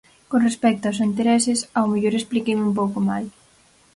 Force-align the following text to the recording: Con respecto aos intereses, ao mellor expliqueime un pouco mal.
Con 0.29 0.39
respecto 0.47 0.83
aos 0.85 1.03
intereses, 1.09 1.59
ao 1.77 1.85
mellor 1.91 2.13
expliqueime 2.15 2.67
un 2.69 2.73
pouco 2.79 2.99
mal. 3.09 3.23